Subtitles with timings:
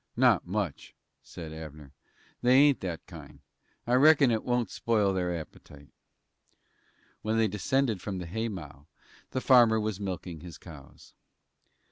[0.17, 1.91] "Not much," said Abner.
[2.41, 3.39] "They ain't that kind.
[3.85, 5.89] I reckon it won't spoil their appetite."
[7.21, 8.87] When they descended from the haymow,
[9.29, 11.13] the farmer was milking his cows.